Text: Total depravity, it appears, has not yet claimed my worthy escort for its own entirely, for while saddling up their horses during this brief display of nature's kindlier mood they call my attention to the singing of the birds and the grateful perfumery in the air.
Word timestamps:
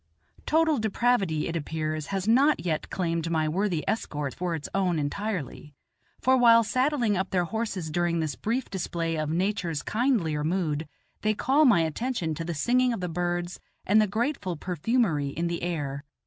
Total 0.47 0.79
depravity, 0.79 1.47
it 1.47 1.55
appears, 1.55 2.07
has 2.07 2.27
not 2.27 2.65
yet 2.65 2.89
claimed 2.89 3.29
my 3.29 3.47
worthy 3.47 3.83
escort 3.87 4.33
for 4.33 4.55
its 4.55 4.67
own 4.73 4.97
entirely, 4.97 5.75
for 6.19 6.35
while 6.35 6.63
saddling 6.63 7.15
up 7.15 7.29
their 7.29 7.43
horses 7.45 7.91
during 7.91 8.19
this 8.19 8.33
brief 8.35 8.67
display 8.67 9.15
of 9.15 9.29
nature's 9.29 9.83
kindlier 9.83 10.43
mood 10.43 10.87
they 11.21 11.35
call 11.35 11.65
my 11.65 11.81
attention 11.81 12.33
to 12.33 12.43
the 12.43 12.55
singing 12.55 12.91
of 12.93 12.99
the 12.99 13.07
birds 13.09 13.59
and 13.85 14.01
the 14.01 14.07
grateful 14.07 14.55
perfumery 14.57 15.27
in 15.29 15.45
the 15.45 15.61
air. 15.61 16.03